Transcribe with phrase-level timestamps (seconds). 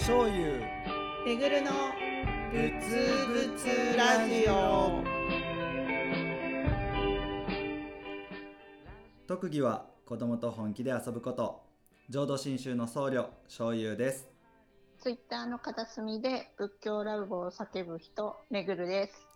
[0.00, 0.60] 醤油。
[1.26, 1.70] めぐるの
[2.50, 5.02] ぶつぶつラジオ
[9.26, 11.62] 特技は子供と本気で遊ぶこと。
[12.08, 14.28] 浄土真宗の僧侶醤油です。
[15.00, 19.26] ツイッターの片隅で仏教ラブを叫ぶ人めぐるです。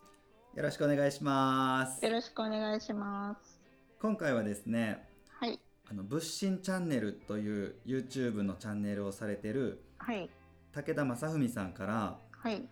[0.54, 2.04] よろしくお願いします。
[2.04, 3.60] よろしくお願いします。
[4.00, 5.06] 今回はですね
[5.38, 5.60] はい。
[5.90, 10.30] あの仏心チャンネルという YouTube のチャンネルをされてるはい
[10.74, 12.62] 武田正文さんからはい。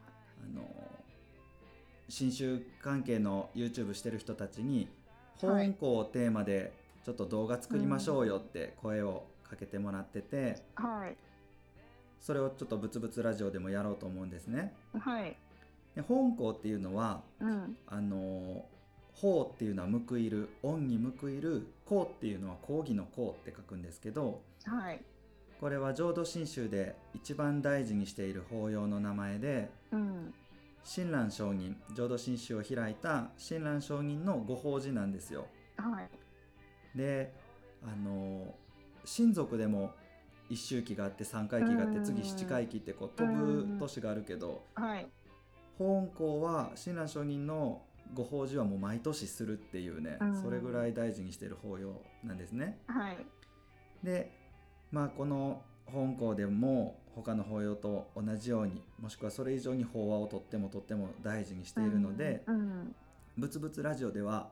[0.42, 0.62] あの
[2.08, 4.88] 新宗関係の YouTube してる人たちに
[5.42, 5.66] はい。
[5.66, 6.72] 本校をテーマで
[7.04, 11.16] ちょっと動画作りましょうよって声をかけてもらってて、はい。
[12.20, 14.74] それをちょっとブツブツラジオでもやろうと思うんですね。
[14.98, 15.36] はい。
[15.94, 17.76] で本校っていうのはうん。
[17.86, 18.64] あの
[19.20, 25.00] 法っていうのは報いる恩に報いる公っていうのは講義の公って書くんですけどはい
[25.60, 30.34] これは浄土真宗で一番大事にしている法要の名前でうん。
[30.82, 35.46] 親鸞上人浄土真宗を開いた親鸞上人のご法事なんですよ。
[35.76, 36.08] はい。
[36.96, 37.34] で
[37.82, 38.54] あの
[39.04, 39.92] 親族でも
[40.48, 42.04] 一周期があって三回忌があってうん。
[42.04, 45.06] 次七回忌ってこう飛ぶ年があるけどはい。
[45.78, 47.82] 本校は親鸞上人の
[48.14, 50.42] ご法事はもう毎年するっていうねうん。
[50.42, 52.78] それぐらい大事にしてる法要なんですね。
[52.86, 53.18] はい。
[54.02, 54.39] で
[54.90, 62.94] まあこの本校でも他の法要と同じようにもしくはそれ以上に法話をとってもとっても大事にしているので、うん
[63.38, 64.50] ぶつぶつラジオでは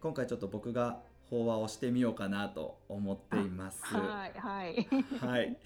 [0.00, 3.82] 今回ちょっと僕が法話をしてみようかなと思っています。
[3.84, 4.88] はいはい。
[5.18, 5.56] はい、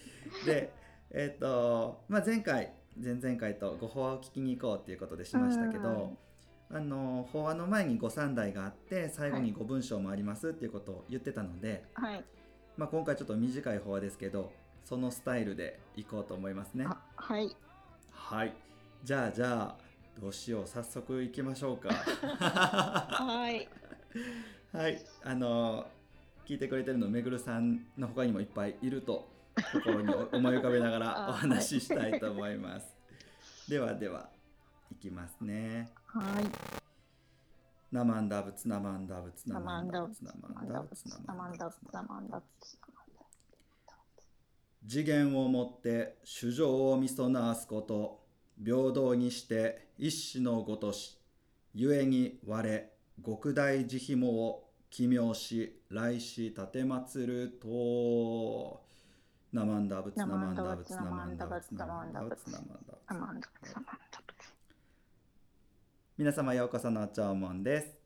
[0.47, 0.73] で、
[1.11, 6.17] えっとまあ、前回前々回とご法話を聞きに行こうっていうことでしましたけど、
[6.71, 12.25] あの法話の前にご三代があって最後にご文章もありますっていうことを言ってたので、はい
[12.81, 14.51] まあ、今回ちょっと短い法話ですけど
[14.87, 16.87] そのスタイルで行こうと思いますね。
[16.89, 17.55] あはい
[18.11, 18.55] はい
[19.05, 19.77] じゃあじゃあ
[20.19, 21.91] どうしよう早速行きましょうか。
[21.91, 23.69] はい
[24.73, 25.91] はい、あの
[26.47, 29.29] 聞いてくれてるのめぐるさんの他にもいっぱいいると
[29.75, 32.97] 心にお思い浮かべながら あお話ししたいと思います。
[33.69, 34.31] ではでは
[34.91, 35.93] いきますね。
[36.07, 36.80] はい
[37.93, 42.45] ナマンダブツナマンダブツナナマンダブツナマンダブツナナマンダブツナマンダブ
[44.89, 48.21] 次元をもって主情をみそなわすこと
[48.65, 51.19] 平等にして一種のごとし
[51.75, 52.83] 故に我
[53.25, 58.89] 極大慈悲もを奇妙し来し立てまつると。
[59.53, 64.10] ナマンダブツナマンダブツナマンダブツナマンダブツナマンダブツナマンダブナマンダブ
[66.21, 67.97] 皆様ようこその弔問です。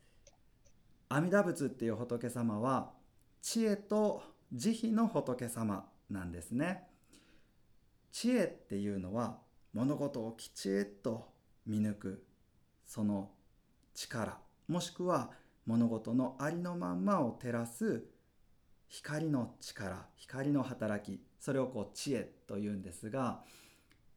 [1.09, 2.93] 阿弥陀仏っていう仏様は
[3.43, 6.85] 知恵と慈悲の仏様なんですね。
[8.13, 9.39] 知恵っていうのは
[9.73, 11.27] 物事をきちっと
[11.67, 12.25] 見抜く
[12.87, 13.33] その
[13.97, 14.39] 力
[14.69, 15.33] もしくは
[15.67, 18.05] 物事のありのまんまを照らす
[18.87, 23.43] 光の力光の働きそれをこう知恵というんですが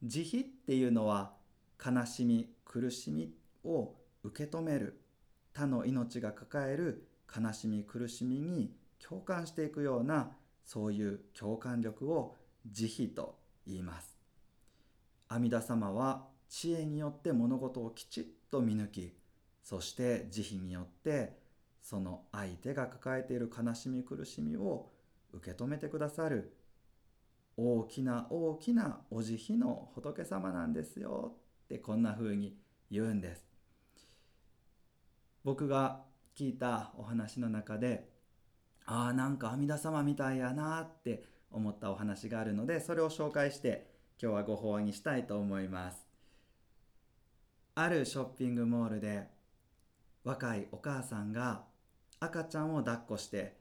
[0.03, 1.34] 慈悲っていうのは
[1.84, 3.34] 悲しみ苦しみ
[3.67, 5.01] を受け止める
[5.53, 10.31] 他の命が抱える悲しみ苦しみに共感していくような
[10.63, 12.35] そういう共感力を
[12.66, 14.17] 慈悲と言います。
[15.29, 19.13] 阿弥陀様は知恵によって物事をきちっと見抜き
[19.63, 21.38] そして慈悲によって
[21.81, 24.89] その相手が抱えている悲しみ苦しみを
[25.33, 26.53] 受け止めてくださる
[27.57, 31.35] 大きな大きなお慈悲の仏様なんですよ
[31.66, 32.56] ってこんな風に
[32.91, 33.47] 言うんです。
[35.47, 36.02] 僕が
[36.38, 38.09] 聞いたお話の中で
[38.85, 43.88] ああなんか阿弥陀様みたいやなって思ったお話があるのでそれを紹介して
[44.22, 46.06] 今日はご法話にしたいと思います。
[47.75, 49.30] あるショッピングモールで
[50.25, 51.62] 若いお母さんが
[52.19, 53.56] 赤ちゃんを抱っこして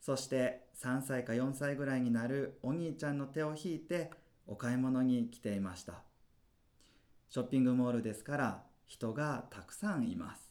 [0.00, 4.10] そして3歳か4歳ぐらいになるお兄ちゃんの手を引いて
[4.48, 6.02] お買い物に来ていました。
[7.30, 10.47] ショッピングモールですから人がたくさんいます。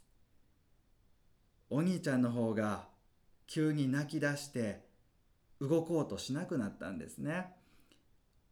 [1.69, 2.87] お兄ちゃんの方が
[3.45, 4.85] 急に泣き出して
[5.59, 7.53] 動こうとしなくなったんですね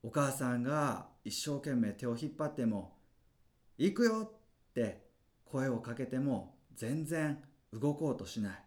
[0.03, 2.97] お母さんが一生懸命手を引っ張っても
[3.77, 4.31] 「行くよ!」
[4.69, 5.05] って
[5.45, 8.63] 声をかけても全然動こうとしない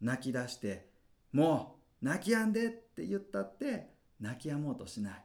[0.00, 0.90] 泣き出して
[1.32, 5.24] 「もう泣きやんで!」って言ったって泣き止もうとしない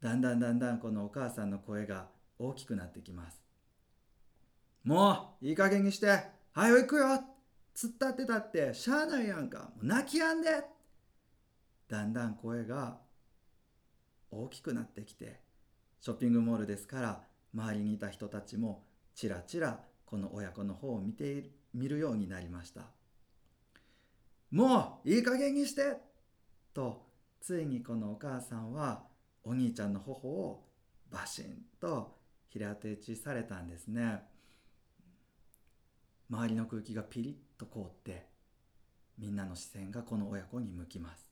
[0.00, 2.08] だんだんだんだんこのお母さんの声が
[2.38, 3.42] 大きくなってきます
[4.84, 7.20] もういい加減にしてはよ行くよ突っ
[7.74, 9.58] 立ってたってしゃあないやんか。
[9.58, 10.48] もう泣きやんで。
[11.86, 12.96] だんだん声が
[14.30, 15.38] 大きくなってきて
[16.00, 17.20] ショッピングモールですから
[17.54, 22.86] 周りにいた人たちもちらちらこの親子の方を見てみるようになりました。
[24.50, 25.98] もういい加減にして！
[26.72, 27.02] と
[27.42, 29.02] ついにこのお母さんは
[29.44, 30.64] お兄ちゃんの頬を
[31.10, 32.16] バシンと
[32.48, 34.22] 平手打ちされたんですね。
[36.30, 38.26] 周りの空気がピリッと凍って
[39.18, 41.30] みんなの視線がこの親子に向きます。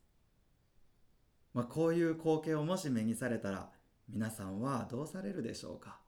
[1.53, 3.71] まあ、こういう光景をもし目にされたら
[4.09, 5.99] 皆さんはどうされるでしょうか？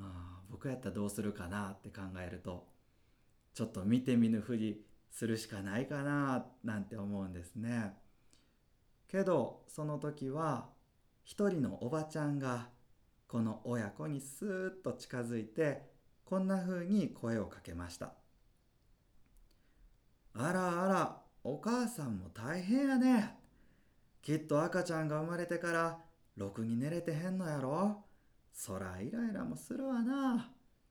[0.00, 2.66] あ僕やったらどうするかなって考えると
[3.54, 7.94] ちょっと見て見ぬふりするしかないかななんて思うんですね。
[9.08, 10.68] けどその時は
[11.24, 12.68] 一人のおばちゃんが
[13.26, 15.82] この親子にスーッと近づいて
[16.28, 18.12] こんな風に声をかけました
[20.34, 23.34] あらあらお母さんも大変やね
[24.22, 25.98] きっと赤ちゃんが生まれてから
[26.36, 28.04] ろくに寝れてへんのやろ
[28.52, 30.50] そらイライラもするわな。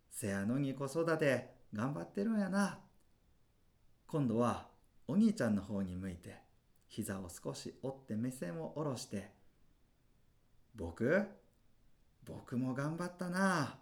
[0.10, 2.80] せやのに子育て頑張ってるんやな。
[4.07, 4.68] 今度は
[5.06, 6.38] お兄ちゃんの方に向いて
[6.88, 9.31] 膝を少し折って目線を下ろして
[10.75, 11.28] 僕
[12.24, 13.78] 僕も頑張ったな。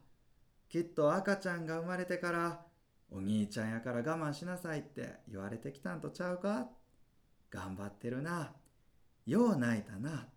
[0.69, 2.65] きっと赤ちゃんが生まれてから
[3.12, 6.67] お兄ちゃんやから我慢しなさいって言われてきたんとちゃうか？
[7.51, 8.51] 頑張ってるな。
[9.25, 10.27] よう泣いたな。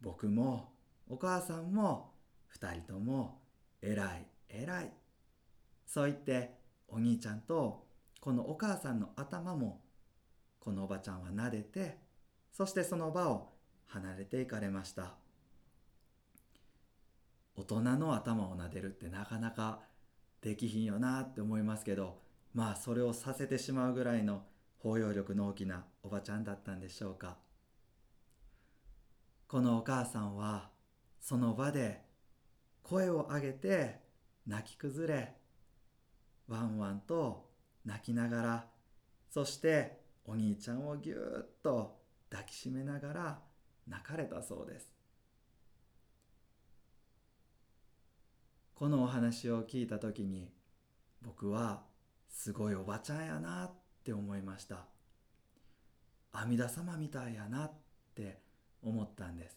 [0.00, 0.72] 僕も
[1.08, 2.12] お母さんも
[2.48, 3.40] 二人とも
[3.82, 4.92] 偉い偉い。
[5.86, 6.58] そう言って
[6.88, 7.86] お兄ちゃんと
[8.20, 9.82] このお母さんの頭も
[10.58, 11.98] このおばちゃんは撫でて
[12.52, 13.52] そしてその場を
[13.86, 15.14] 離れていかれました
[17.56, 19.80] 大人の頭を撫でるってなかなか
[20.42, 22.20] できひんよなって思いますけど
[22.52, 24.42] まあそれをさせてしまうぐらいの
[24.78, 27.38] 包容力の大きなおばちゃんだったんでしょうか。
[29.48, 30.70] このお母さんは
[31.20, 32.02] その場で
[32.82, 34.00] 声を上げて
[34.46, 35.36] 泣き崩れ
[36.48, 37.50] ワンワンと
[37.84, 38.66] 泣きながら
[39.30, 42.00] そしてお兄ちゃんをぎゅーっと
[42.30, 43.38] 抱きしめながら
[43.86, 44.95] 泣かれたそうです。
[48.76, 50.50] このお話を聞いた時に
[51.22, 51.84] 僕は
[52.28, 53.70] すごいおばちゃんやなっ
[54.04, 54.84] て思いました。
[56.32, 57.72] 阿弥陀様みたいやなっ
[58.14, 58.38] て
[58.82, 59.56] 思ったんです。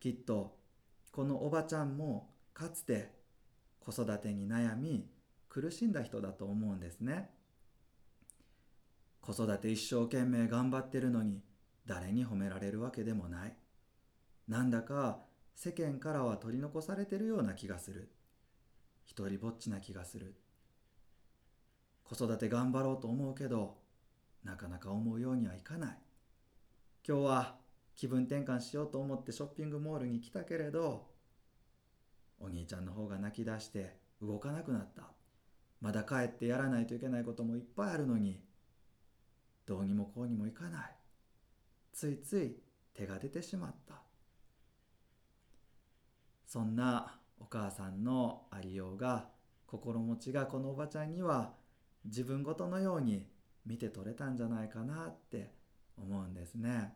[0.00, 0.56] きっと
[1.12, 3.12] このおばちゃんもかつて
[3.80, 5.06] 子育てに悩み
[5.50, 7.28] 苦しんだ人だと思うんですね。
[9.20, 11.42] 子育て一生懸命頑張ってるのに
[11.84, 13.54] 誰に褒められるわけでもない。
[14.48, 15.25] なんだか
[15.56, 18.10] 世間からは取り残されてるような気がする。
[19.06, 20.34] 一りぼっちな気がする。
[22.04, 23.78] 子育て頑張ろうと思うけど
[24.44, 25.98] なかなか思うようにはいかない。
[27.08, 27.56] 今日は
[27.96, 31.06] 気分転換しようと思ってショッピングモールに来たけれど
[32.38, 35.04] お兄ちゃんの方が泣き出して動かなくなった。
[35.80, 38.44] まだ帰ってやらないといけないこともいっぱいあるのに
[39.64, 40.96] どうにもこうにもいかない。
[41.94, 42.58] ついつい
[42.92, 44.05] 手が出てしまった。
[46.46, 49.28] そんなお母さんのありようが
[49.66, 51.52] 心持ちがこのおばちゃんには
[52.04, 53.26] 自分ごとのように
[53.66, 55.50] 見て取れたんじゃないかなって
[55.98, 56.94] 思うんですね。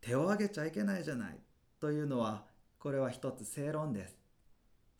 [0.00, 1.38] 手を挙げちゃいけないじゃない
[1.80, 2.44] というのは
[2.78, 4.16] これは一つ正論です。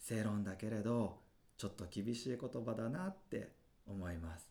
[0.01, 1.21] 正論だけれど
[1.57, 3.53] ちょっと厳しい言葉だなって
[3.87, 4.49] 思います。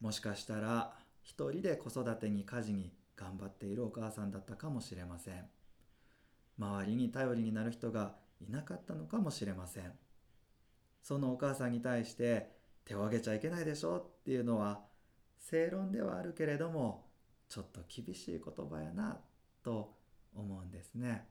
[0.00, 5.48] もしかしたら一人で子育てに家事に頑張っているお母さんだったかもしれません。
[6.60, 8.14] 周りに頼りになる人が
[8.46, 9.92] いなかったのかもしれません。
[11.02, 12.50] そのお母さんに対して
[12.84, 14.82] 手を挙げちゃいけないでしょっていうのは
[15.38, 17.06] 正論ではあるけれども
[17.48, 19.18] ちょっと厳しい言葉やな
[19.62, 19.96] と
[20.34, 21.26] 思うんですね。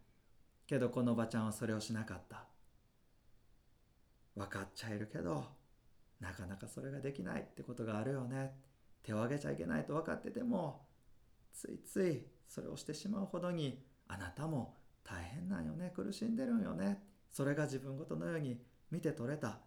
[0.65, 2.45] けどこのおばちゃんはそれをしなかった。
[4.35, 5.45] 分かっちゃいるけど
[6.19, 8.55] なかなかそれができないってことがあるよね。
[9.03, 10.87] 手を挙げちゃいけないと分かってても
[11.53, 15.91] ついついそれをしてしまうほどにあなたも大変なんよね。
[15.95, 17.03] 苦しんでるんよね。
[17.31, 19.59] それが自分ごとのように見て取れた。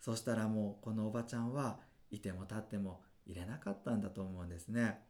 [0.00, 1.78] そしたらもうこのおばちゃんは
[2.10, 5.00] いても立っても入れなかったんだと思うんですね。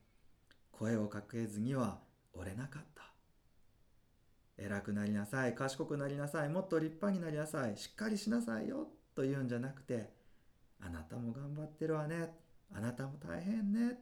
[0.73, 2.00] 声をかけずには
[2.32, 3.02] 折れなかった。
[4.58, 5.54] 偉くなりなさい。
[5.54, 6.49] 賢くなりなさい。
[6.49, 7.76] もっと立派になりなさい。
[7.76, 8.88] しっかりしなさいよ。
[9.14, 10.11] と言うんじゃなくて
[10.80, 12.35] あなたも頑張ってるわね。
[12.75, 13.99] あなたも大変ね。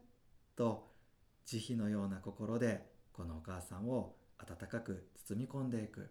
[0.56, 0.92] と
[1.46, 6.10] 慈悲のような心でこのお母さんを温かく包み込んでいく。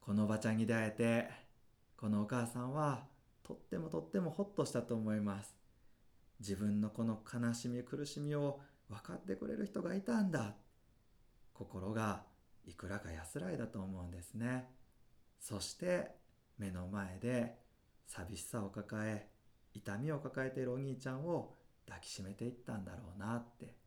[0.00, 1.30] このおばちゃんに出会えて
[1.96, 3.04] このお母さんは
[3.42, 5.56] とってもとってもほっとしたと思います。
[6.40, 10.54] 自分のこの悲しみ苦しみを分かってくれる人がいたんだ。
[11.54, 12.22] 心が
[12.66, 14.68] いくらか安らいだと思うんですね。
[15.40, 16.16] そして
[16.58, 17.58] 目の前で
[18.06, 19.28] 寂しさを抱え
[19.72, 21.54] 痛みを抱えているお兄ちゃんを
[21.86, 23.79] 抱きしめていったんだろうなって。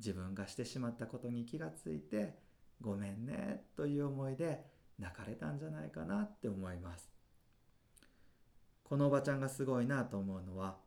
[0.00, 2.38] 自分がしてしまったことに気がついて
[2.80, 4.64] ごめんねという思いで
[4.98, 7.10] 泣かれたんじゃないかなって思います。
[8.82, 10.78] このおばちゃんがすごいなと思うのは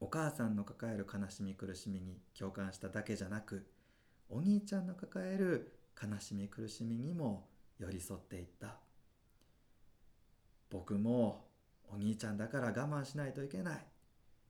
[0.00, 3.66] お母さんの抱える悲しみ苦しみに共感しただけじゃなく
[4.28, 8.76] お兄ちゃんの抱える悲しみ苦しみにも寄り添っていった。
[10.68, 11.46] 僕も
[11.88, 13.86] お兄ちゃんだから我慢しないといけない。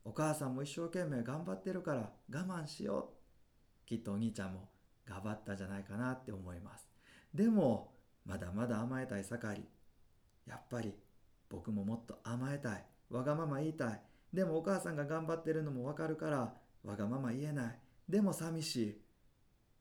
[0.05, 3.16] お母さんも一生懸命頑張ってるから我慢しよう。
[3.87, 4.69] きっとお兄ちゃんも
[5.07, 6.89] 頑張ったじゃないかなって思います。
[7.33, 7.93] でも
[8.25, 9.65] まだまだ甘えたい盛り。
[10.47, 10.95] やっぱり
[11.49, 12.85] 僕ももっと甘えたい。
[13.11, 14.03] わがまま言いたい。
[14.33, 17.79] でもお母さんが頑張ってるのもわかるからわがまま言えない。
[18.09, 19.01] でも寂しい。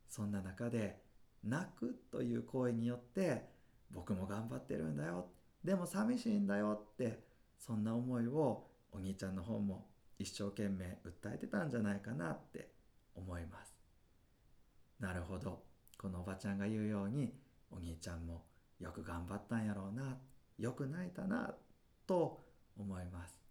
[0.07, 1.01] そんな中で
[1.43, 3.49] 泣くという行為によって
[3.91, 5.27] 僕も頑張ってるんだよ。
[5.63, 6.79] でも寂しいんだよ。
[6.93, 7.23] って
[7.57, 9.87] そんな思いをお兄ちゃんの方も
[10.19, 12.69] 一生懸命訴えてたんじゃないかなって
[13.15, 13.74] 思います。
[14.99, 15.63] なるほど。
[15.97, 17.33] このおばちゃんが言うように
[17.71, 18.45] お兄ちゃんも
[18.79, 20.17] よく頑張ったんやろうな
[20.57, 21.53] よく泣いたな
[22.05, 22.43] と
[22.77, 23.41] 思います。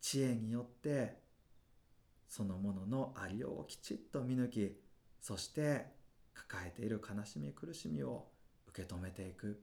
[0.00, 1.18] 知恵によって
[2.28, 4.80] そのもののありようをきちっと見抜き
[5.20, 5.86] そして
[6.34, 8.28] 抱えている悲しみ苦しみを
[8.68, 9.62] 受け止めていく。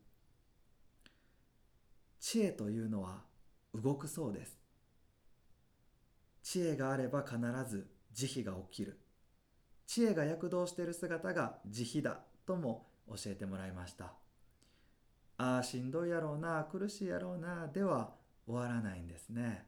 [2.20, 3.22] 知恵というのは
[3.74, 4.58] 動くそうです。
[6.42, 7.38] 知恵があれば必
[7.70, 9.00] ず慈悲が起きる。
[9.86, 14.14] 知恵が躍動している姿が慈悲だとも教えてもらいました。
[15.38, 18.14] ああしんどいやろうな苦しいやろうなでは
[18.46, 19.68] 終わらないんですね。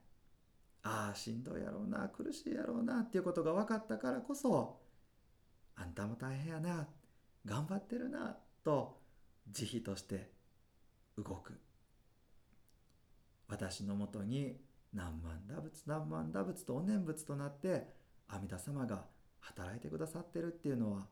[0.84, 4.80] ああしんどいやろうな苦しいやろうなっていうことが分かったからこそ
[5.76, 6.88] あんたも大変やな
[7.44, 9.02] 頑張ってるなと
[9.50, 10.32] 慈悲として
[11.18, 11.60] 動く。
[13.48, 14.58] 私のもとに
[14.94, 17.88] 何万打仏何万打仏とお念仏となって
[18.30, 19.06] 阿弥陀様が
[19.40, 21.08] 働いてくださってるっていうのは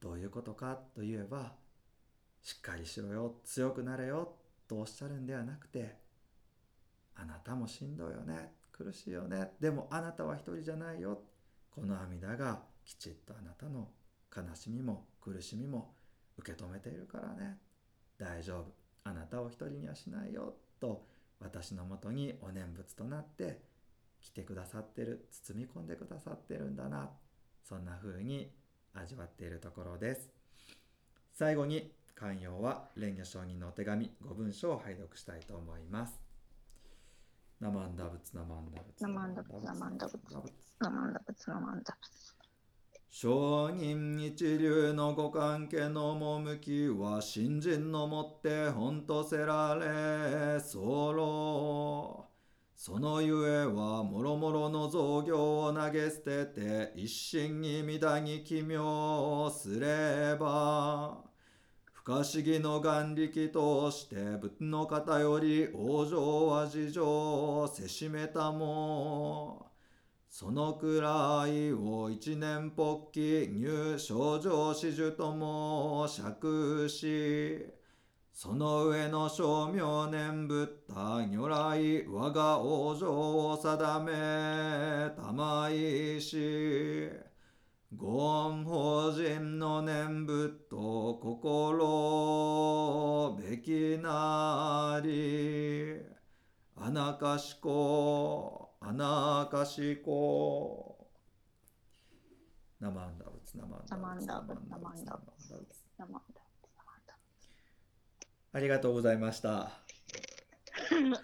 [0.00, 1.52] どういうことかといえば
[2.42, 4.34] しっかりしろよ強くなれよ
[4.66, 5.96] とおっしゃるんではなくて
[7.14, 11.20] あなたもしんどいよね苦しいよねでもあなたは一人じゃないよ。
[11.70, 13.88] この阿弥陀がきちっとあなたの
[14.34, 15.94] 悲しみも苦しみも
[16.36, 17.58] 受け止めているからね。
[18.18, 18.64] 大丈夫。
[19.04, 21.06] あなたを一人にはしないよと
[21.40, 23.60] 私のもとにお念仏となって
[24.22, 27.10] 来てくださってる包み込んでくださってるんだな
[27.62, 28.50] そんな風に
[28.94, 30.30] 味わっているところです。
[31.32, 36.20] 最後に寛容は蓮華上人のお手紙5文章を拝読したいと思います。
[37.60, 39.64] ナマンダ仏ナマンダ仏ナマンダ仏。
[39.64, 40.22] ナマンダ仏。
[40.80, 41.48] ナマンダ仏。
[41.48, 42.42] ナマンダ仏。
[43.14, 52.31] 上人一流のご関係の趣は新人のもって本とせられそろ
[52.84, 61.22] そのゆえはもろもろの造業を投げ捨てて一心に乱に奇妙すれば
[61.92, 69.70] 不可思議の眼力として仏の方より往生は事情をせしめたも
[70.28, 77.64] そのくらいを一年発起入症状始終とも釈し
[78.32, 87.10] その上の称名念仏他如来我が往生を定めたまいし
[87.94, 96.00] ご恩法人の念仏と心べきなり
[96.76, 101.06] あなかしこあなかしこ。
[102.80, 105.60] ナマンダ仏ナマンダナマンダ仏ナマンダ仏
[105.98, 106.20] ナマ
[108.52, 109.62] ありがとうございました。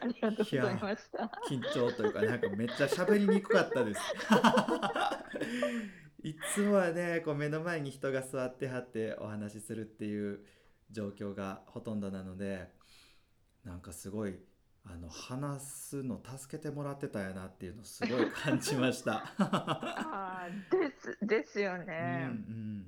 [0.01, 1.31] ありがとうございました。
[1.49, 4.01] 緊張というか、なんかめっちゃ喋りにくかったです。
[6.23, 10.45] いつもはね、こう目の前に人が座ってはってお話しするっていう
[10.91, 12.73] 状況がほとんどなので、
[13.65, 14.39] なんかすごい
[14.85, 19.33] あの話すの助けてもらってたんやなっていうのをすごい感じました。
[19.39, 22.27] ああ、です、ですようんね。
[22.31, 22.87] うん、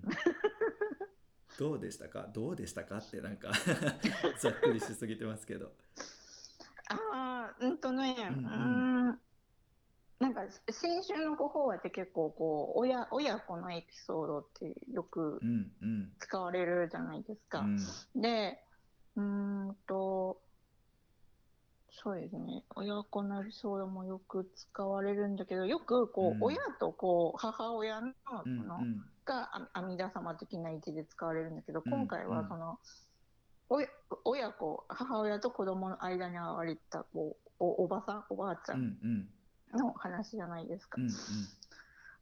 [1.61, 2.27] どうでしたか？
[2.33, 2.97] どうでしたか？
[2.97, 3.53] ってなんか
[4.41, 5.73] ざっくりしすぎてますけど。
[6.89, 9.21] ああ、うんとね、ううんうんーん。
[10.21, 10.41] なんか
[10.71, 17.61] 先週のご法話って結構こう親親子のエピソードってよくうんうん使われるじゃないですか。
[17.61, 17.79] うん
[18.17, 18.65] で、
[19.17, 19.23] うー
[19.73, 20.41] んと、
[21.91, 22.65] そうですね。
[22.75, 28.15] 親子なりそうもよく使われるんだけど、よくこう、うん親とこう母親の
[28.47, 32.79] の、うんがあ阿弥陀様的な位置で使われるんだけど、うん今回はその、
[33.69, 33.89] おや
[34.25, 38.99] 親子、母親と子供の間に現れたこうおおばさん、おばあちゃうんん
[39.73, 39.79] うん。
[39.79, 41.01] の話じゃないですか。
[41.01, 41.07] うん。
[41.07, 41.13] うん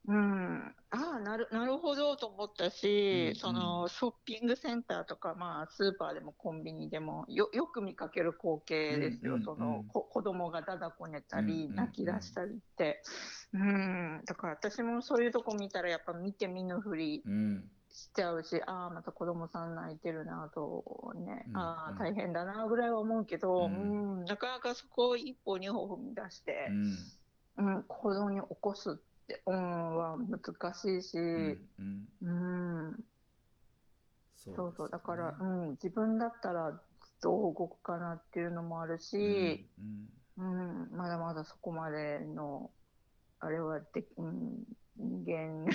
[0.07, 13.03] うん、ああなるなるほどと思ったし、うんそのショッピングセンターとか、まあ、スーパーでもコンビニでもよよく見かける光景ですよ、うんうんそのこ子供がだだこねたり、うんうん泣き出したりって、
[13.53, 17.71] うん、だから私もそういうとこ見たらやっぱ見て見ぬふりうん。
[17.91, 21.57] しちゃうしああまた子供さん泣いてるなとね、うんうん。
[21.57, 24.23] ああ大変だなぐらいは思うけど、ううん。
[24.23, 26.69] んなかなかそこを一歩二歩踏み出して。
[26.71, 26.97] うん。
[27.59, 29.08] うん、行動に起こすって、
[29.47, 31.21] うん、は難しいし、う
[31.79, 33.05] うん、んうん。
[34.37, 36.81] そうそうそう、だから、ううん、自分だったら
[37.21, 40.09] どう動くかなっていうのもあるし、ん
[40.39, 42.71] うん、まだまだそこまでの、
[43.41, 44.65] あれはで、うん、
[44.97, 45.67] 人間、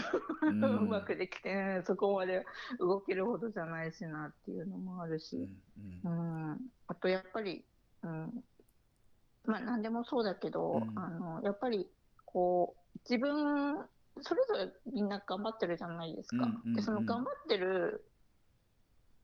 [0.42, 2.46] うんうまくできて、ね、そこまで
[2.80, 5.50] 動けるほどじゃないしなっていうのもあるうんし、
[6.04, 7.66] ううんん、あとやっぱり、
[8.04, 8.44] うん、
[9.46, 11.00] まあ何でもそうだけど、うん。
[11.00, 11.88] あのやっぱり
[12.26, 13.78] こう自分
[14.22, 16.38] それぞれみんな頑張ってるじゃないですか。
[16.38, 16.74] うんうんうん。
[16.76, 18.06] でその頑張ってる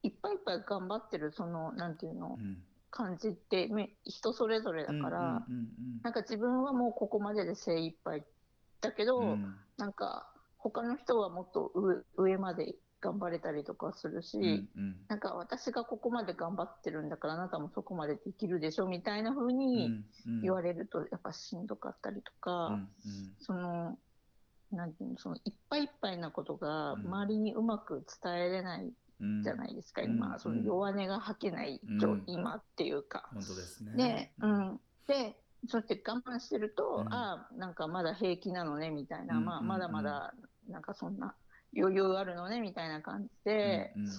[0.03, 2.63] いっぱいいっぱい頑張ってるそのなんていうのうん。
[2.91, 5.69] 感じってめ人それぞれだから、うんうん
[6.01, 8.25] なんか自分はもうここまでで精一杯。
[8.81, 9.55] だけど、うんうん。
[9.77, 14.37] なんか他の人はもっと上上まで頑張れたりとかするし。
[14.37, 14.95] うんうん。
[15.07, 20.03] なんか私がここまで頑張ってるんだからあなたもそこまでできるでしょみたいな風に
[20.41, 22.87] 言われるとやっぱしんどかったりとか、うんうん。
[23.39, 23.97] その
[24.71, 27.07] なんていうのそのいっぱいいっぱいなことがうん。
[27.07, 28.91] 周りにうまく伝えれない
[29.21, 30.11] うんじゃないですか、うん。
[30.11, 32.23] 今その弱音が吐けない、うん。
[32.27, 33.29] 今っていうか。
[33.33, 34.33] 本当ですね。
[34.39, 35.35] で,、うん、で
[35.67, 37.13] そうやって我慢してると、うん。
[37.13, 40.33] ああなんかまだ平気なのねみたいな、まあ、まだまだ
[40.69, 41.35] なんかそんな
[41.77, 43.93] 余裕あるのねみたいな感じで。
[43.95, 44.11] うんうん。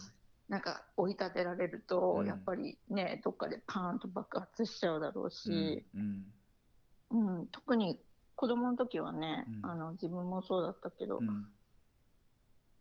[0.48, 2.26] なんか追い立てられると、うん。
[2.26, 6.24] やっぱりねどっかでパーンと爆発しちゃうだろうし、うん
[7.10, 7.46] うん。
[7.52, 8.00] 特に
[8.34, 9.70] 子供の時はね、うん。
[9.70, 11.46] あの自分もそうだったけど、うん。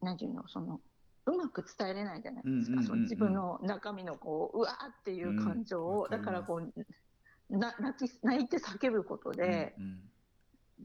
[0.02, 0.82] なんていうのその
[1.28, 6.60] うまく伝えれないじゃないですか、その自分の中身のこううわーっていう感情を、だからこ
[7.52, 10.09] うな泣き泣いて叫ぶことで、うん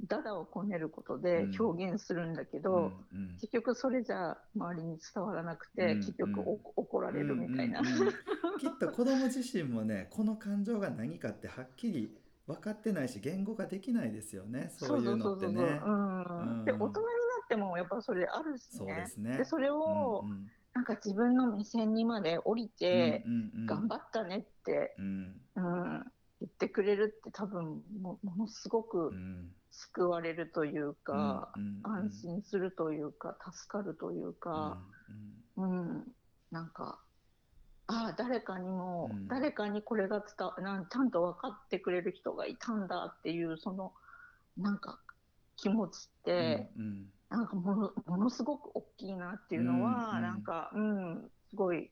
[0.08, 1.60] ダダをこねることでうん。
[1.60, 3.28] 表現するんだけうんど、うん。
[3.40, 7.80] 結局それじゃ周りに伝わらなくて、うん結局お怒られるみたいな。
[7.80, 8.12] うんうんうん。
[8.58, 14.68] きっと子供自身もねこの感情が何かってはっきり分かってないし言語ができないですよね。
[14.70, 15.80] そういうのってね。
[15.84, 16.22] うん。
[16.22, 16.64] うん。
[16.64, 17.00] で大人にな
[17.44, 18.96] ってもやっぱそれあるしそうね。
[18.96, 19.36] ですね。
[19.38, 20.50] でそれを、うんうん。
[20.74, 23.66] なんか自分の目線にまで降りて、うんうんうん。
[23.66, 25.40] 頑張ったねって、うん。
[25.56, 34.78] うん、言ってくれるって多分もものすごくうん救われるというか、うんうん安心するというか助かるというか、
[35.56, 36.04] うん
[36.50, 37.00] なんか。
[37.86, 39.28] ああ誰かにも、うん。
[39.28, 43.92] 誰かにこれが伝わなんちゃんと分かってくれる人がいたんだっていうその
[44.56, 44.98] なんか
[45.56, 47.06] 気持ちって、うんうん。
[47.28, 50.22] なんかものものすごく大きいなっていうのは、うんうん。
[50.22, 51.90] なんか、うん、すごい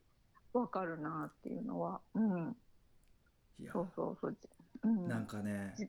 [0.53, 2.55] わかるなっていうのは、うん、
[3.71, 4.37] そうそうそう。
[4.83, 5.87] うん、なんかねじ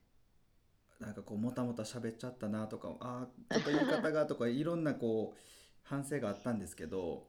[1.05, 5.39] なんかこうもたもた喋っちゃったなとかあーちょっと言い方がとかいろんなこう
[5.83, 7.27] 反省があったんですけど、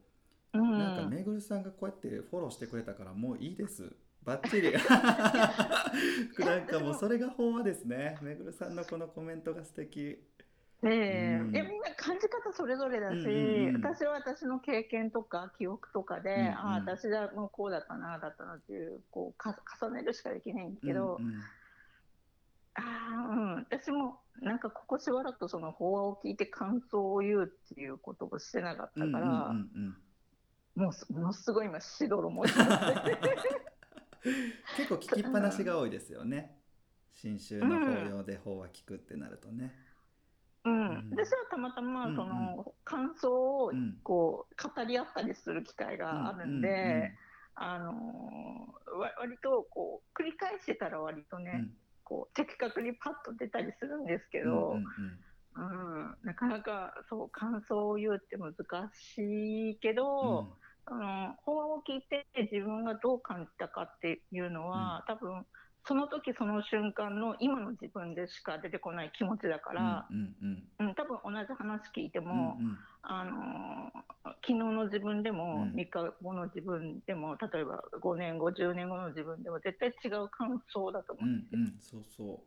[0.53, 3.91] うん、なんかめぐるさんがこうやってフォローしてくれたからもういいです。
[4.23, 4.71] バッチリ。
[6.43, 8.17] なんかもうそれが法話ですね。
[8.21, 10.19] めぐるさんのこのコメントが素敵。
[10.81, 11.51] ねえ、うん。
[11.51, 13.85] みんな感じ方それぞれだし、うんうんうん。
[13.85, 16.47] 私は私の経験とか記憶とかで、うんうん。
[16.49, 21.33] ああ私はもうこうだったなああだったなっていうこうか重ねるしかできないんだけど、うんうん
[22.75, 23.55] ああうん。
[23.55, 29.97] 私もなんかここしばらくその法話を聞いて感想を言うっていうことをしてなかったから、うんうんうんうん
[30.75, 32.43] もうすものすごい今しどろも
[34.75, 36.59] 結構聞きっぱなしが多いですよね。
[37.13, 39.73] 新州の法要で法話聞くってなるとね、
[40.65, 40.89] うん。
[40.89, 41.09] うん。
[41.11, 43.31] 私はたまたまうんうんその感想
[43.63, 47.17] をうんこう語り合ったりする機会があるんで、うんうん。
[47.55, 54.85] あのーわ割とこう繰り返してたら割とね、うんこう的確にパッと出たりするんですけうんど、うん
[55.57, 56.15] うん。
[56.23, 58.53] なかなかそう感想を言うって難
[58.93, 65.45] しいけど、あの法話を聞いて自分がどう感じたかっていうのは、多分
[65.87, 70.35] その時その瞬間の今の自分でしか出てこない気持ちだから、うん
[70.79, 70.95] うんうん。
[70.95, 72.77] 多分同じ話聞いてうんも、うん。
[73.03, 74.05] あのー
[74.41, 75.79] 昨日の自分でも、うん。
[75.79, 81.59] 3日後の自分でも例えば5年後10年後の自分でも絶対違う感想だと思ううんですよ。
[81.59, 82.43] んうんそうそ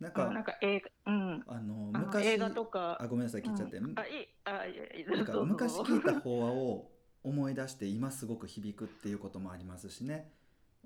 [0.00, 0.02] う。
[0.02, 3.92] なんかうんなんか映画、うん、あの昔映画とかあごめんなさい聞いちゃって、うん。
[3.96, 6.90] あいいあいやいやなんか昔聞いた法話を
[7.22, 10.32] 思い出して今すごく響くっていうこともありますしね。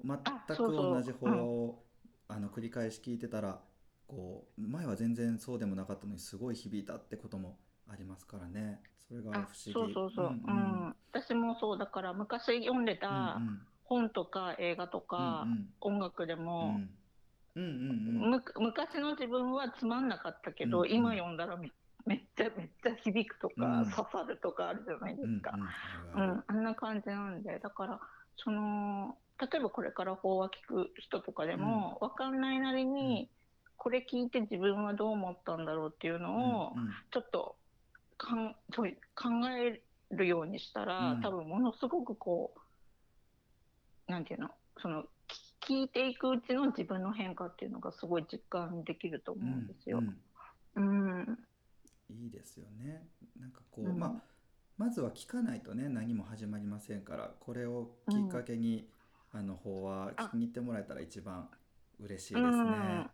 [0.02, 1.83] 全く同じ法話を
[2.28, 3.60] あの繰り返し聞いてたら
[4.06, 7.58] こう前は全然そうでもなかったのにすごい響いたってことも
[7.88, 8.80] ありますからね。
[9.08, 9.72] それが不あ思議。
[9.72, 10.37] そうそうそう、うんう
[10.88, 10.96] ん。
[11.12, 11.78] 私もそう。
[11.78, 16.40] だから昔読んでたうん本とか映画とか、うん音楽でうん。
[16.44, 16.80] も、
[17.54, 20.92] 昔の自分はつまんなかったけど、うんうん。
[20.92, 21.70] 今読んだらめ
[22.06, 23.90] めっちゃめっちゃ響くとか、うん。
[23.90, 25.52] 刺さるとかあるじゃないでうんすか。
[26.16, 28.00] うんうん、あんな感じなんで、だから、
[28.37, 33.28] その、例えばこれから法話聞く人とかでも、わかんないなりに、
[33.76, 36.90] これ聞いて自分はどう思ったんだろうっていうのを、うんうん。
[37.10, 37.56] ちょっと
[38.16, 41.20] かん考えるようにしたら、うん。
[41.20, 42.54] 多分ものすごくこ
[44.08, 49.98] う、なんていうの、その、き聞いていくうちの自分の変化っていうのがすごい実感できると思うんですよ。
[50.76, 50.80] う。
[50.80, 51.38] んうん。
[52.10, 53.08] いいですよね。
[53.40, 53.98] なんかこう、うん。
[53.98, 54.34] まあ
[54.76, 58.88] まずは聞かないとね何も始まりませんからこれをきっかけに、
[59.34, 61.48] あの方は聞きに行ってもらえたら一番
[62.00, 62.50] 嬉しいですね。
[62.50, 63.10] うん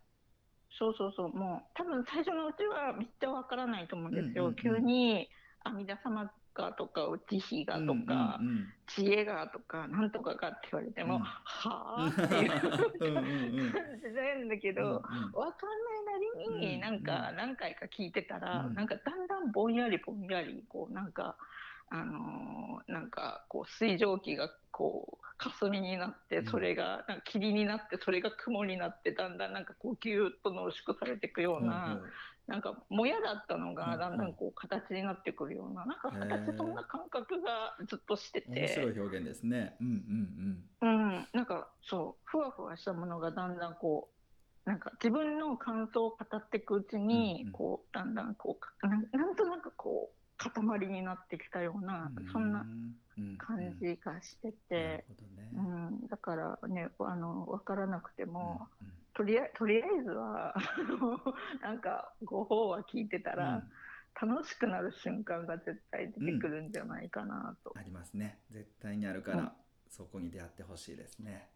[0.79, 4.45] そうそうそう、もう多分最初のうちはめっちゃわからないと思うんですよ。
[4.45, 4.55] うんうんうん。
[4.55, 5.29] 急に
[5.65, 11.21] 阿弥陀様がとか、慈悲がとか、うんうん知恵がとか、なんとかがって言われても、うん。
[11.23, 11.41] は
[11.99, 12.53] あっていう。
[13.01, 13.25] うんうん
[13.61, 18.75] うん感じなんだけうんど、わかんないなりうんに、なんかうん何回か聞いてたら、うん。
[18.75, 21.37] なんかだんだんぼんやりぼんやり、こうなんか、
[21.91, 26.47] あのーなんかこう水蒸気がこう霞になってうん。
[26.47, 32.11] それがなんか霧になってそれが雲になってだんだんなんかこうギューッと濃縮されていくような、うんうん。
[32.47, 39.77] なんかもやだったのうんがだんだんこう形になってくるようななんかへー私そんな感覚がずっとして面白て、い表現ですね。
[39.81, 39.87] うん
[40.83, 44.09] うんうん、なんかそうふわふわしたものがだんだんこ
[44.67, 47.53] うなんか自分の感想を語っていくうちに、うんうん。
[47.53, 52.33] こうだんだんこうかなんなんとなくこう塊になってきたような、うん。
[52.33, 52.65] そんなう
[53.21, 55.51] ん感じがしてて、ほどね。
[55.55, 55.61] う
[56.05, 60.55] んだからねあの分からなくても、うんうんとりあとりあえずは
[61.61, 63.63] なんかご法話聞いてたら、
[64.23, 67.75] 楽しくなる瞬間が絶対出てくるんじゃないかなと。
[67.77, 68.39] ありますね。
[68.51, 69.53] 絶対にあるから、うん
[69.89, 71.51] そこに出会ってほしいですね。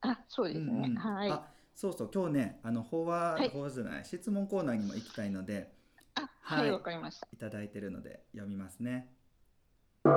[0.00, 0.66] あ、そうですね。
[0.66, 1.30] うんうんはい。
[1.30, 5.73] あそうそう今日ねあの法話、はい法話じゃない質問コーナーにも行きたいので
[6.14, 7.28] あ、ははいい、わ、かりました。
[7.32, 9.08] いただいてるので読みますね。
[10.04, 10.10] こ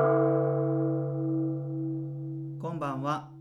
[2.73, 3.31] んばんは。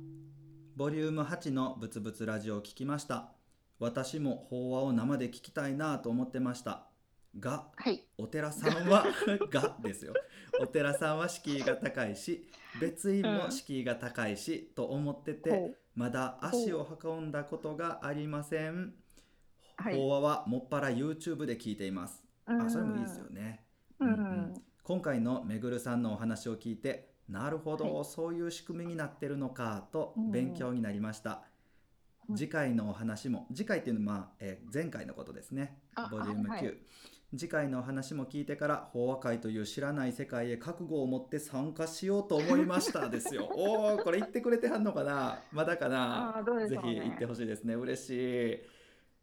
[0.76, 3.32] ボリューム8のブツブツラジオを聞きました。
[3.78, 6.86] 私も法話を生で聞きたいなと思ってました。
[7.38, 8.02] が、はい。
[8.16, 9.04] お寺さんは
[9.50, 10.14] がですよ。
[10.60, 12.48] お寺さんは敷居が高いし、
[12.80, 18.94] 別院も敷居が高いし、と思ってて、まだ足を運んだことがありません。
[19.76, 22.24] はい法話はもっぱら YouTube で聞いています。
[22.46, 23.64] あ、それもいいですよね。
[24.00, 24.08] うん。
[24.08, 24.62] うんうん。
[24.82, 28.04] 今回のめぐるさんのお話を聞いてなるほど、はい。
[28.04, 30.30] そういう仕組みになってるのかとうん。
[30.30, 31.42] 勉強になりました、
[32.28, 32.36] うん。
[32.36, 35.78] 次回のお話も次回っていうのは、まあえー前回のことですね。
[35.94, 36.78] あボリューム9、はいはい。
[37.36, 43.48] 次回のお話も聞いてから法話会という知らない世界へ覚悟を持って参加しようと思いましたですよ。
[43.52, 45.40] おおこれ言ってくれてはんのかな。
[45.50, 46.44] まだかな。
[46.56, 46.68] ね。
[46.68, 47.74] ぜひ言ってほしいですね。
[47.74, 48.58] 嬉しい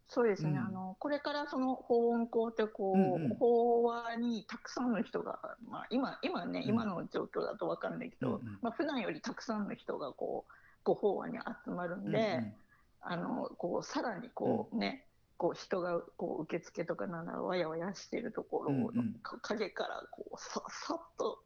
[0.06, 0.58] そうですね、うん。
[0.58, 3.36] あのこれからその法音校ってこう、うんうん。
[3.36, 5.38] 法話にたくさんの人が、
[5.68, 6.68] まあ、今今ね、うん。
[6.68, 8.58] 今の状況だと分かんないけど、うんうん。
[8.62, 10.52] まあ普段よりたくさんの人がこう
[10.84, 12.52] ご法話に集まるんで、
[13.00, 19.14] あのこうさらにこうね、こう人がこう受付とかなんだろうわやわやしているところを、うんうん。
[19.22, 21.38] か影からこうさ さっと。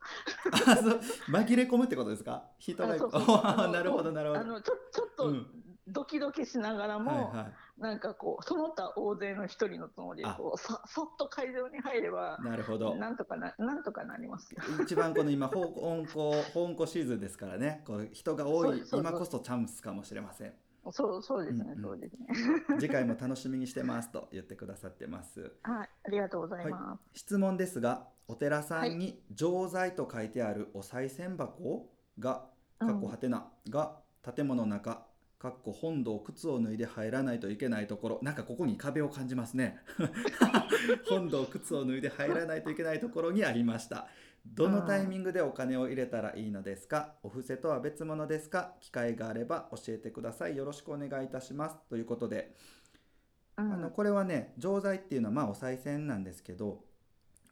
[1.30, 2.44] 紛れ込むってことですか？
[2.58, 2.88] 人が
[3.68, 4.40] なるほどなるほど。
[4.40, 12.96] あのちょちょっとうんドキドキしながらも、はいはいなんかこうその他大勢の一人のつもりであこうささっと会場に入ればなるほど。
[12.96, 14.62] なんとかななんとかなりますよ。
[14.82, 16.04] 一番この今香港
[16.52, 17.82] 香港シーズンですからね。
[17.86, 20.52] こう人が多い今こそチャンスかもしれません。
[20.90, 22.26] そうそうですね、うんうんそうですね。
[22.80, 25.52] 次回も楽しみにしてますと言ってくださってます。
[25.62, 27.20] はい、ありがとうございます。
[27.20, 32.46] 質問ですが、お寺さんに錠剤と書いてあるお賽銭箱が
[32.80, 35.07] うん過去はてなが建物の中
[35.38, 38.18] かっこ本堂靴を脱いで入らないといけないところ。
[38.22, 39.78] なんかここに壁を感じますね。
[41.08, 44.08] 本堂靴を脱いで入らないといけないところにありました。
[44.46, 47.14] どのタイミングでお金を入れたらいいのですか？
[47.22, 48.74] お布施とは別物ですか？
[48.80, 50.56] 機会があれば教えてください。
[50.56, 51.76] よろしくお願いいたします。
[51.88, 52.54] ということで、
[53.56, 53.72] うん。
[53.72, 56.84] あのこれはね錠剤っていうのはまあお賽銭なんですけど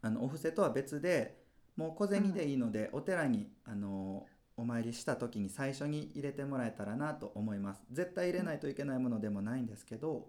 [0.03, 1.45] あのお布施とは別で
[1.77, 10.29] もう小銭でいいので、お寺にあのお参りした時に最初に入れてもらえたらなと思います絶対入れないといけないものでもないんですけど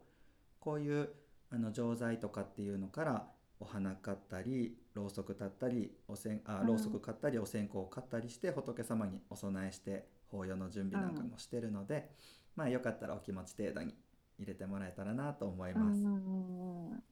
[0.60, 1.10] こういう
[1.50, 3.28] あの錠剤とかっていうのから
[3.60, 12.10] お花買ったりろうそく立ったりおせんあうんろうそく買ったりお線香を買ったりして仏様にお供えして法要の準備なんかもしてるので、
[12.56, 13.94] まあよかったらお気持ち程度に
[14.38, 16.00] 入れてもらえたらなと思います。
[16.00, 17.04] うんうんうんうん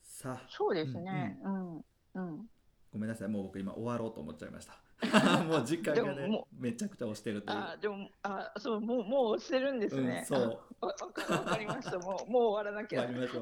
[0.00, 1.38] さあそうですね。
[1.42, 1.76] うん。
[1.76, 2.48] うん。
[2.92, 4.83] ごめんなさいもう僕今終わろうと思っちゃいました。
[5.48, 7.58] もう時間がねめちゃくちゃ押してるという。
[7.58, 10.18] あ、でも、あ、そう、もう、もう押してるんですね。
[10.20, 10.86] うん、そうあ。
[10.86, 10.94] わ
[11.38, 11.98] わかりました。
[11.98, 13.02] もう、もう終わらなきゃ。
[13.02, 13.40] 終わりましょ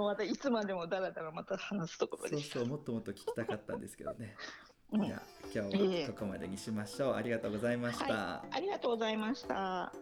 [0.00, 0.02] う。
[0.02, 2.28] またいつまでもだらだらまた話すところで。
[2.30, 4.36] そうそうもっともっと聞きたかったんですけどね。
[4.92, 5.22] うんじゃあ
[5.54, 7.14] 今日はここまでにしましょう。
[7.14, 8.44] ありがとうございました。
[8.50, 9.92] ありがとうございました。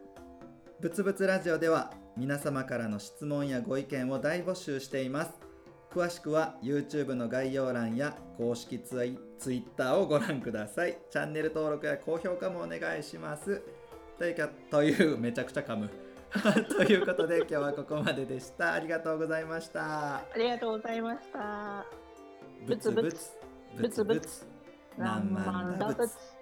[0.80, 5.33] ぶつぶつラジオでは皆様からの質問やご意見を大募集しています
[5.92, 10.98] 詳しくは YouTube の概要欄や公式ツイ Twitter をご覧ください。
[11.11, 13.62] チャンネル登録や高評価もお願いします。
[14.18, 15.88] というかというめちゃくちゃ噛む。
[16.76, 18.74] ということで今日はここまででした。
[18.74, 20.16] ありがとうございました。
[20.16, 21.87] ありがとうございました。
[22.66, 23.38] ぶつぶつ
[23.76, 24.46] ぶつぶつ
[24.98, 26.39] 何万打仏